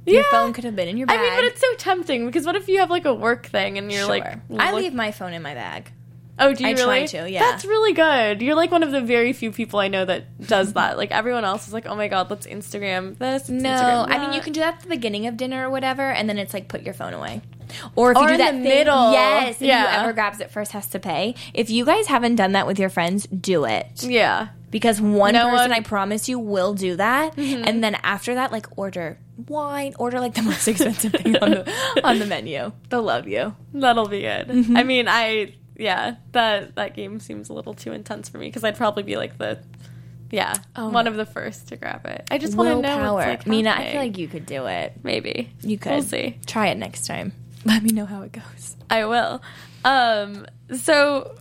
[0.07, 0.15] Yeah.
[0.15, 1.19] Your phone could have been in your bag.
[1.19, 3.79] I mean, but it's so tempting because what if you have like a work thing
[3.79, 4.09] and you're Sure.
[4.11, 5.91] like, I leave my phone in my bag.
[6.37, 7.07] Oh, do you I really?
[7.07, 7.39] try to, yeah.
[7.39, 8.43] That's really good.
[8.43, 10.97] You're like one of the very few people I know that does that.
[10.97, 13.49] Like everyone else is like, oh my god, let's Instagram this.
[13.49, 16.03] No, Instagram I mean you can do that at the beginning of dinner or whatever,
[16.03, 17.41] and then it's like put your phone away.
[17.95, 19.13] Or if Or you do in that the thing- middle.
[19.13, 19.93] yes, Yeah.
[20.01, 21.35] whoever grabs it first has to pay.
[21.55, 24.49] If you guys haven't done that with your friends, do it Yeah.
[24.75, 25.73] Because one No person one- Mm-hmm.
[25.73, 30.35] I promise you will do that, and then after that, like order wine, order like
[30.35, 32.73] the most expensive thing on the on the menu.
[32.89, 33.55] They'll love you.
[33.73, 34.49] That'll be good.
[34.49, 34.77] Mm-hmm.
[34.77, 38.65] I mean, I yeah, that that game seems a little too intense for me because
[38.65, 39.61] I'd probably be like the
[40.33, 42.27] yeah Oh, one of the first to grab it.
[42.33, 43.15] I just want to know.
[43.15, 43.71] What's like Mina.
[43.71, 44.93] I feel like you could do it.
[45.05, 45.93] maybe You could.
[45.93, 46.39] We'll see.
[46.47, 47.33] Try it next time.
[47.65, 48.77] Let me know how it goes.
[48.91, 49.41] I will.
[49.85, 51.37] Um, so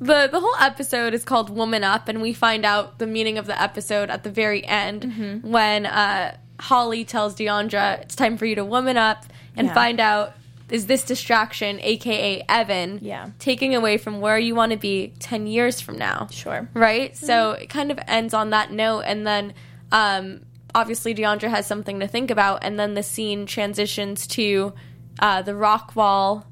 [0.00, 3.46] the the whole episode is called "Woman Up," and we find out the meaning of
[3.46, 5.50] the episode at the very end Mm-hmm.
[5.50, 9.24] when uh, Holly tells Deandra it's time for you to woman up
[9.56, 9.74] and Yeah.
[9.74, 10.34] find out
[10.70, 13.30] is this distraction, aka Evan, Yeah.
[13.40, 16.28] taking away from where you want to be ten years from now.
[16.30, 16.68] Sure.
[16.74, 17.16] Right?
[17.16, 19.52] So it kind of ends on that note, and then
[19.92, 20.42] um,
[20.74, 24.72] obviously Deandra has something to think about, and then the scene transitions to
[25.18, 26.46] uh, the rock wall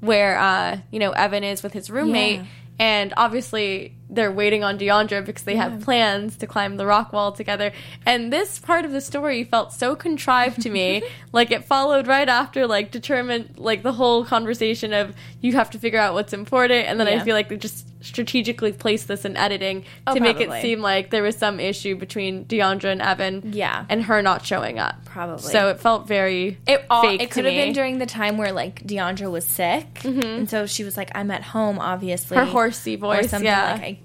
[0.00, 2.46] where uh, you know Evan is with his roommate, Yeah.
[2.78, 7.32] And obviously they're waiting on Deandra because they have plans to climb the rock wall
[7.32, 7.72] together.
[8.06, 12.28] And this part of the story felt so contrived to me, like it followed right
[12.28, 16.86] after like determined like the whole conversation of you have to figure out what's important,
[16.88, 20.40] and then I feel like they just strategically placed this in editing Oh, to make
[20.40, 23.52] it seem like there was some issue between Deandra and Evan.
[23.52, 23.84] Yeah.
[23.88, 25.04] and her not showing up.
[25.06, 25.50] Probably.
[25.50, 28.82] So it felt very It all, it could have been during the time where like
[28.86, 32.98] Deandra was sick, and so she was like, "I'm at home, obviously." Her horsey or
[32.98, 33.72] voice, something yeah.
[33.80, 33.98] like,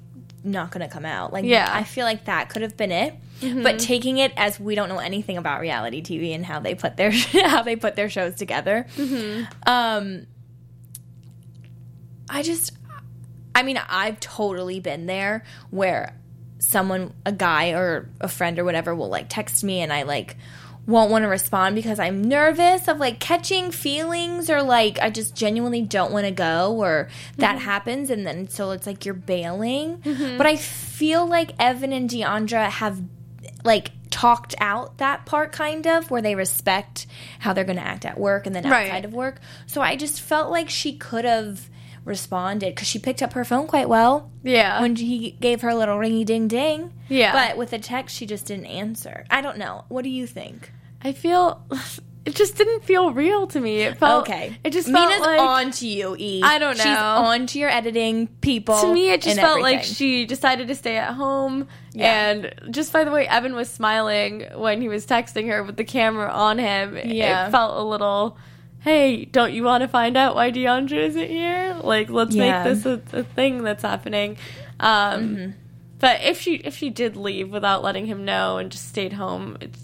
[0.46, 1.66] "I'm not gonna come out." Like, Yeah.
[1.68, 1.78] Mm-hmm.
[1.78, 3.14] I feel like that could have been it.
[3.42, 6.98] But taking it as we don't know anything about reality TV and how they put
[6.98, 7.12] their
[7.46, 9.44] how they put their shows together, Mm-hmm.
[9.70, 10.26] um,
[12.30, 12.74] I just,
[13.60, 16.16] I mean, I've totally been there where
[16.60, 20.38] someone, a guy or a friend or whatever, will like text me and I like
[20.86, 25.36] won't want to respond because I'm nervous of like catching feelings or like I just
[25.36, 27.66] genuinely don't want to go or that mm-hmm.
[27.66, 29.98] happens and then so it's like you're bailing.
[29.98, 30.38] Mm-hmm.
[30.38, 33.02] But I feel like Evan and Deandra have
[33.64, 37.06] like talked out that part kind of where they respect
[37.40, 38.88] how they're going to act at work and then Right.
[38.88, 39.40] outside of work.
[39.68, 41.70] So I just felt like she could have
[42.06, 44.82] responded because she picked up her phone quite well yeah.
[44.82, 46.94] when he gave her a little ringy ding ding.
[47.08, 47.32] Yeah.
[47.34, 49.26] But with the text, she just didn't answer.
[49.30, 49.86] I don't know.
[49.90, 50.72] What do you think?
[51.02, 51.66] I feel
[52.26, 53.80] it just didn't feel real to me.
[53.80, 54.58] It felt Okay.
[54.64, 56.42] It just felt Mina's like on to you, E.
[56.44, 56.84] I don't know.
[56.84, 58.80] She's on to your editing people.
[58.82, 62.30] to me it just felt like she decided to stay at home Yeah.
[62.30, 65.84] and just by the way evan was smiling when he was texting her with the
[65.84, 67.48] camera on him Yeah.
[67.48, 68.38] it felt a little
[68.82, 72.64] hey don't you want to find out why deandra isn't here like let's Yeah.
[72.64, 74.38] make this a, a thing that's happening
[74.80, 75.54] um
[76.00, 79.58] but if she if she did leave without letting him know and just stayed home
[79.62, 79.80] it's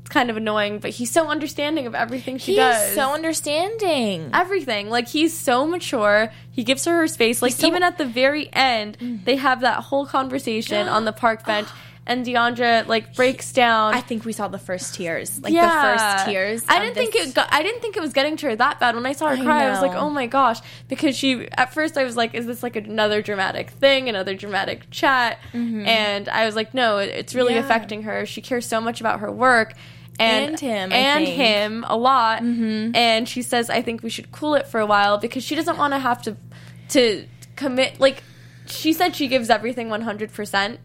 [0.00, 4.30] it's kind of annoying but he's so understanding of everything she He does so understanding.
[4.32, 4.88] everything.
[4.88, 6.32] Like he's so mature.
[6.50, 7.42] He gives her her space.
[7.42, 11.44] Like so- even at the very end, they have that whole conversation on the park
[11.44, 11.68] bench,
[12.08, 13.94] and Deandra like breaks down.
[13.94, 16.64] I think we saw the first tears, like the first tears.
[16.68, 17.34] I didn't think this- it.
[17.34, 18.96] Got, I didn't think it was getting to her that bad.
[18.96, 21.46] When I saw her I cry, I was like, "Oh my gosh!" Because she.
[21.52, 24.08] At first, I was like, "Is this like another dramatic thing?
[24.08, 27.60] Another dramatic chat?" And I was like, "No, it- it's really Mm-hmm.
[27.60, 27.64] Yeah.
[27.64, 28.26] affecting her.
[28.26, 29.74] She cares so much about her work."
[30.20, 31.26] And, And him, I and.
[31.26, 31.36] Mm-hmm.
[31.40, 35.18] him a lot, and she says, "I think we should cool it for a while
[35.18, 36.36] because she doesn't want to have to
[36.90, 38.24] to commit." Like
[38.66, 40.80] she said, she gives everything one hundred percent.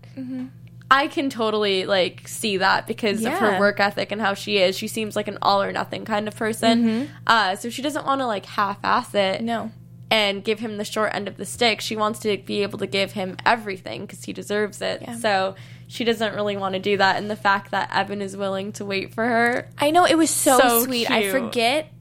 [0.95, 4.77] I can totally like see that because of her work ethic and how she is.
[4.77, 7.09] She seems like an all or nothing kind of person.
[7.25, 9.71] Uh, so she doesn't want to like half-ass it No.
[10.11, 11.81] and give him the short end of the stick.
[11.81, 15.01] She wants to be able to give him everything because he deserves it.
[15.01, 15.15] Yeah.
[15.17, 15.55] So
[15.87, 17.17] she doesn't really want to do that.
[17.17, 20.29] And the fact that Evan is willing to wait for her, I know it was
[20.29, 21.09] so, So sweet.
[21.09, 21.91] I forget.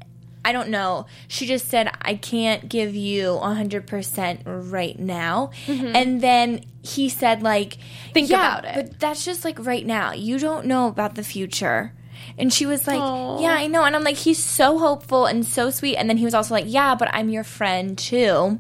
[0.45, 1.07] I don't know.
[1.29, 7.77] She just said, "I can't give you 100% right now." And then he said like,
[7.77, 8.13] Mm-hmm.
[8.13, 10.13] Think "Yeah, about it." But that's just like right now.
[10.13, 11.93] You don't know about the future."
[12.39, 13.41] And she was like, Aw.
[13.41, 16.25] "Yeah, I know." And I'm like, "He's so hopeful and so sweet." And then he
[16.25, 18.59] was also like, "Yeah, but I'm your friend too."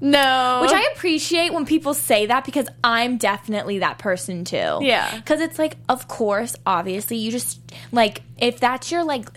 [0.00, 4.78] no, Which I appreciate when people say that because I'm definitely that person too.
[4.80, 5.16] Yeah.
[5.16, 7.58] Because it's like, of course, obviously, you just,
[7.90, 9.28] like, if that's your, like,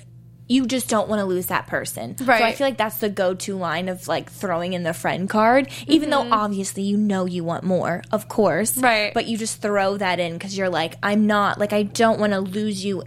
[0.51, 2.15] you just don't want to lose that person.
[2.23, 2.39] Right.
[2.39, 5.29] So I feel like that's the go to line of, like, throwing in the friend
[5.29, 8.71] card, even though obviously you know you want more, of course.
[8.73, 8.81] Mm-hmm.
[8.83, 9.13] Right.
[9.13, 12.33] But you just throw that in because you're like, I'm not, like, I don't want
[12.33, 13.03] to lose you,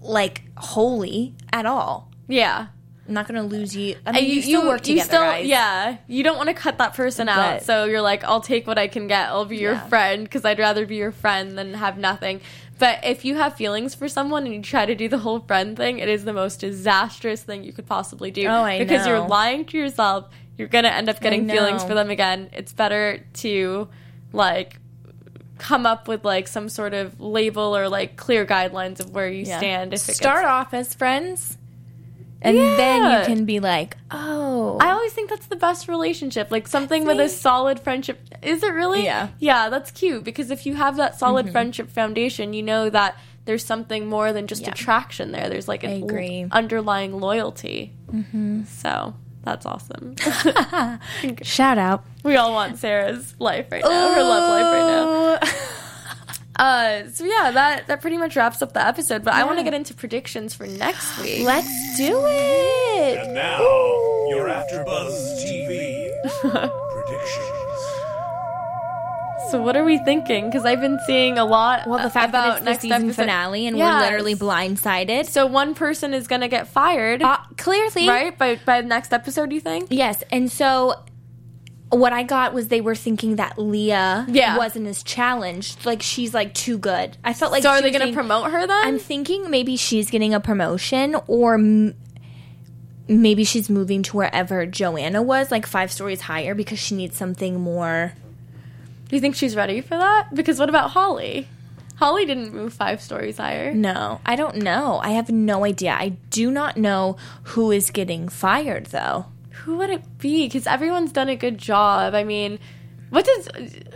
[0.00, 2.10] like, wholly at all.
[2.28, 2.66] yeah.
[3.08, 3.96] I'm not going to lose you.
[4.06, 5.44] I mean, And you, still work together, still, guys.
[5.46, 7.62] Yeah, you don't want to cut that person out.
[7.62, 9.28] So you're like, I'll take what I can get.
[9.28, 9.88] I'll be your Yeah.
[9.88, 12.40] friend because I'd rather be your friend than have nothing.
[12.82, 15.76] But if you have feelings for someone and you try to do the whole friend
[15.76, 18.48] thing, it is the most disastrous thing you could possibly do.
[18.48, 20.28] Oh, I because you're lying to yourself.
[20.58, 22.50] You're gonna end up getting feelings for them again.
[22.52, 23.86] It's better to
[24.32, 24.80] like
[25.58, 29.44] come up with like some sort of label or like clear guidelines of where you
[29.44, 29.58] Yeah.
[29.58, 29.94] stand.
[29.94, 31.58] If start gets, off as friends,
[32.42, 36.50] and then you can be like, oh, I always think that's the best relationship.
[36.50, 38.20] Like something with a solid friendship.
[38.42, 39.04] Is it really?
[39.04, 39.26] Yeah.
[39.28, 39.36] Mm-hmm.
[39.38, 43.64] Yeah, that's cute because if you have that solid friendship foundation, you know that there's
[43.64, 44.70] something more than just Yeah.
[44.70, 45.48] attraction there.
[45.48, 47.92] There's like an underlying loyalty.
[48.12, 48.64] Mm-hmm.
[48.64, 50.16] So that's awesome.
[51.42, 52.04] shout out.
[52.22, 55.72] we all want Sarah's life right now, her love life right now.
[56.58, 56.64] now.
[56.64, 59.24] Uh, so yeah, that that pretty much wraps up the episode.
[59.24, 61.44] But I want to get into predictions for next week.
[61.44, 63.18] Let's do it.
[63.18, 63.58] And now,
[64.28, 66.10] your AfterBuzz TV
[66.40, 67.58] predictions.
[69.50, 70.46] So what are we thinking?
[70.46, 71.86] Because I've been seeing a lot.
[71.86, 73.22] Well, the fact about that it's the next season episode.
[73.22, 73.92] finale and Yes.
[74.00, 75.26] we're literally blindsided.
[75.26, 78.36] So one person is gonna get fired, Uh, clearly, right?
[78.38, 79.88] By by the next episode, you think?
[79.90, 80.94] Yes, and so
[81.92, 84.56] what I got was they were thinking that Leah Yeah.
[84.56, 85.84] wasn't as challenged.
[85.84, 87.16] Like she's like too good.
[87.22, 88.84] I felt like So are they gonna promote her then?
[88.86, 91.94] I'm thinking maybe she's getting a promotion or m-
[93.08, 97.60] maybe she's moving to wherever Joanna was, like five stories higher, because she needs something
[97.60, 98.14] more
[99.08, 100.34] Do you think she's ready for that?
[100.34, 101.46] Because what about Holly?
[101.96, 103.74] Holly didn't move five stories higher.
[103.74, 104.98] No, I don't know.
[105.04, 105.92] I have no idea.
[105.92, 109.26] I do not know who is getting fired though.
[109.64, 110.46] Who would it be?
[110.46, 112.14] Because everyone's done a good job.
[112.14, 112.58] I mean,
[113.10, 113.48] what does.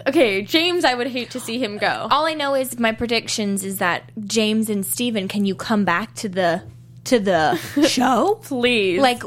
[0.06, 2.06] Okay, James, I would hate to see him go.
[2.10, 6.14] All I know is my predictions is that James and Steven, can you come back
[6.16, 6.62] to the
[7.04, 7.56] to the
[7.88, 8.40] show?
[8.42, 9.00] Please.
[9.00, 9.22] Like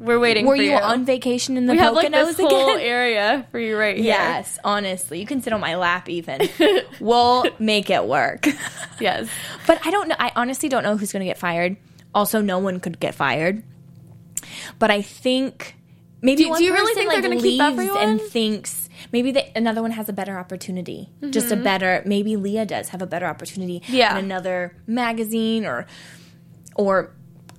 [0.00, 0.76] we're waiting were for you you.
[0.76, 4.06] on vacation in the we have like this whole area for you right here.
[4.06, 6.48] Yes, honestly, you can sit on my lap even.
[7.00, 8.48] we'll make it work.
[8.98, 9.28] Yes.
[9.66, 10.16] But I don't know.
[10.18, 11.76] I honestly don't know who's going to get fired.
[12.14, 13.62] Also, no one could get fired.
[14.78, 15.76] But I think
[16.22, 18.02] maybe Do- one do you really person, think they're like, gonna keep everyone?
[18.02, 21.08] and thinks maybe another one has a better opportunity.
[21.30, 21.64] Just a mm-hmm.
[21.64, 22.02] better.
[22.06, 23.82] Maybe Leah does have a better opportunity.
[23.88, 24.18] Yeah.
[24.18, 25.86] in another magazine or
[26.76, 27.12] or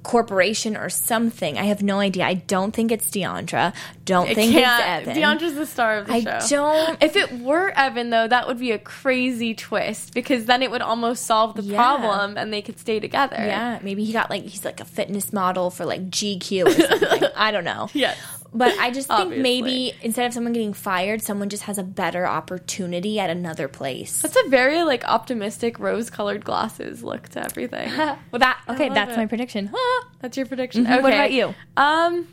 [0.03, 1.57] corporation or something.
[1.57, 2.25] I have no idea.
[2.25, 3.73] I don't think it's Deandra.
[4.05, 5.15] Don't It think it's Evan.
[5.15, 6.65] Deandra's the star of the I show.
[6.65, 10.63] I don't- If it were Evan, though, that would be a crazy twist because then
[10.63, 11.75] it would almost solve the Yeah.
[11.77, 13.35] problem and they could stay together.
[13.37, 17.29] Yeah, maybe he got like he's like a fitness model for like GQ or something.
[17.35, 17.89] I don't know.
[17.93, 18.17] Yes.
[18.53, 19.43] But I just think Obviously.
[19.43, 24.21] maybe instead of someone getting fired, someone just has a better opportunity at another place.
[24.21, 27.89] That's a very like optimistic rose-colored glasses look to everything.
[27.97, 28.89] well, that okay.
[28.89, 29.17] That's it.
[29.17, 29.71] my prediction.
[30.19, 30.85] That's your prediction.
[30.85, 30.91] Mhm.
[30.95, 31.01] Okay.
[31.01, 31.55] What about you?
[31.77, 32.27] Um,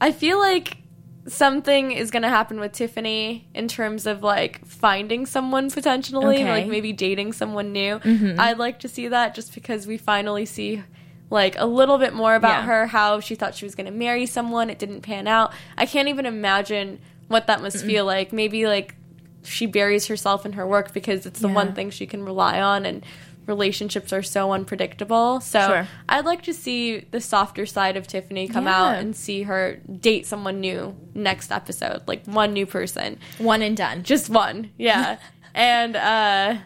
[0.00, 0.78] I feel like
[1.28, 6.40] something is going to happen with Tiffany in terms of like finding someone potentially, Okay.
[6.42, 6.48] Mm-hmm.
[6.50, 8.00] like maybe dating someone new.
[8.38, 10.82] I'd like to see that just because we finally see
[11.28, 12.66] like a little bit more about Yeah.
[12.66, 15.52] her, how she thought she was going to marry someone, it didn't pan out.
[15.76, 18.32] I can't even imagine what that must feel like.
[18.32, 18.94] Maybe like
[19.42, 21.54] she buries herself in her work because it's the Yeah.
[21.54, 23.04] one thing she can rely on and
[23.46, 25.40] relationships are so unpredictable.
[25.40, 25.88] So Sure.
[26.08, 28.82] I'd like to see the softer side of Tiffany come Yeah.
[28.84, 33.18] out and see her date someone new next episode, like one new person.
[33.38, 34.02] One and done.
[34.02, 34.70] Just one.
[34.76, 35.18] Yeah.
[35.54, 36.56] and uh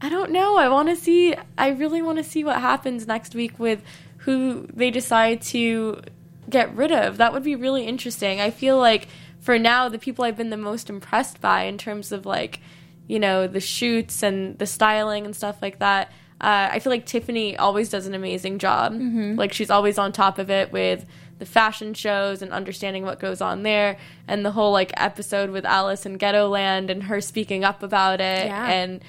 [0.00, 0.56] I don't know.
[0.56, 3.82] I want to see I really want to see what happens next week with
[4.18, 6.00] who they decide to
[6.48, 7.16] get rid of.
[7.16, 8.40] That would be really interesting.
[8.40, 9.08] I feel like
[9.40, 12.60] for now the people I've been the most impressed by in terms of like,
[13.06, 16.08] you know, the shoots and the styling and stuff like that.
[16.40, 18.92] Uh, I feel like Tiffany always does an amazing job.
[18.94, 21.06] Like she's always on top of it with
[21.38, 23.96] the fashion shows and understanding what goes on there,
[24.28, 28.20] and the whole like episode with Alice in Ghetto Land and her speaking up about
[28.20, 28.66] it Yeah.
[28.70, 29.00] and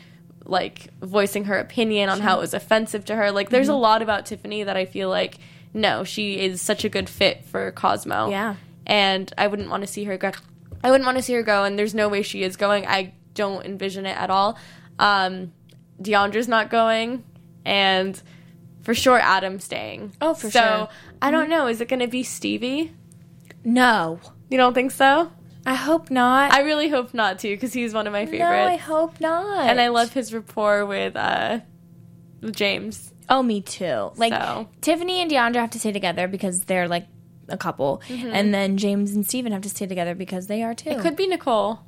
[0.46, 3.32] like voicing her opinion on how it was offensive to her.
[3.32, 3.76] Like there's Mm-hmm.
[3.76, 5.38] a lot about Tiffany that I feel like
[5.74, 8.30] no, she is such a good fit for Cosmo.
[8.30, 8.56] Yeah.
[8.86, 10.32] And I wouldn't want to see her go
[10.84, 12.86] I wouldn't want to see her go and there's no way she is going.
[12.88, 14.58] I don't envision it at all.
[14.98, 15.54] Um
[16.02, 17.24] Deandra's not going
[17.63, 18.21] and
[18.82, 20.13] for sure Adam's staying.
[20.21, 20.62] Oh, for so, sure.
[20.62, 21.17] Mm-hmm.
[21.21, 21.67] I don't know.
[21.67, 22.93] Is it going to be Stevie?
[23.63, 24.19] No,
[24.50, 25.32] You don't think so?
[25.65, 26.52] I hope not.
[26.54, 28.41] I really hope not too because he's one of my favorites.
[28.41, 29.67] no, I hope not.
[29.69, 31.62] and I love his rapport with uh
[32.52, 33.12] James.
[33.28, 34.12] Oh, me too.
[34.17, 34.69] Like So.
[34.82, 37.08] Tiffany and Deandra have to stay together because they're like
[37.48, 40.91] a couple, and then James and Steven have to stay together because they are too.
[40.91, 41.80] It could be Nicole,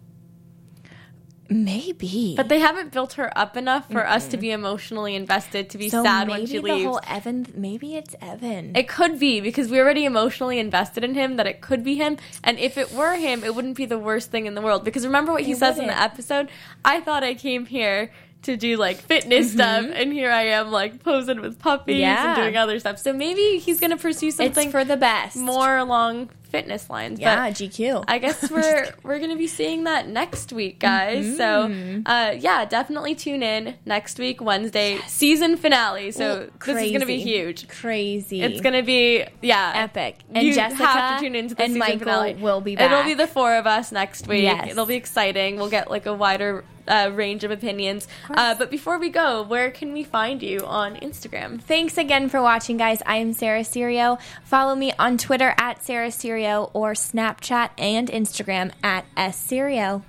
[1.49, 5.77] maybe, but they haven't built her up enough for us to be emotionally invested to
[5.77, 6.85] be so sad when she the leaves.
[6.85, 7.45] whole Evan.
[7.55, 8.75] Maybe it's Evan.
[8.75, 12.17] It could be because we're already emotionally invested in him that it could be him.
[12.43, 14.83] And if it were him, it wouldn't be the worst thing in the world.
[14.83, 16.49] Because remember what he It says in the episode?
[16.83, 18.11] I thought I came here
[18.43, 22.01] to do like fitness stuff, and here I am like posing with puppies Mm-hmm.
[22.01, 22.33] Yeah.
[22.33, 22.99] and doing other stuff.
[22.99, 25.35] So maybe he's going to pursue it's something for the best.
[25.35, 27.19] more along fitness lines.
[27.19, 28.05] yeah, But GQ.
[28.07, 31.37] I guess we're we're gonna be seeing that next week, guys.
[31.37, 31.71] So
[32.05, 36.11] uh, yeah, definitely tune in next week, Wednesday, season finale.
[36.11, 37.67] So Ooh, this is gonna be huge.
[37.67, 38.41] crazy.
[38.41, 40.19] It's gonna be yeah epic.
[40.33, 42.33] And you Jessica have to tune into the and season Michael finale.
[42.35, 44.43] will be It'll be the four of us next week.
[44.43, 44.71] Yes.
[44.71, 45.57] It'll be exciting.
[45.57, 48.07] We'll get like a wider uh, range of opinions.
[48.29, 51.61] Uh, but before we go, where can we find you on Instagram?
[51.61, 53.01] Thanks again for watching, guys.
[53.05, 54.17] I am Sarah Serio.
[54.43, 60.03] Follow me on Twitter at Sarah Serio or Snapchat and Instagram at S Serio.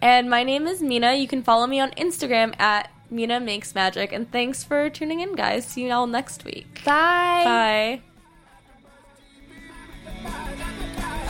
[0.00, 1.14] And my name is Mina.
[1.14, 4.12] You can follow me on Instagram at Mina Makes Magic.
[4.12, 5.64] And thanks for tuning in, guys.
[5.66, 6.82] See you all next week.
[6.84, 7.42] Bye.
[7.44, 8.00] Bye.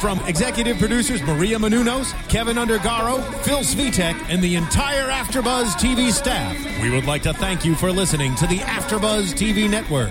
[0.00, 6.56] From executive producers Maria Menounos, Kevin Undergaro, Phil Svitek, and the entire AfterBuzz TV staff,
[6.82, 10.10] we would like to thank you for listening to the AfterBuzz TV network.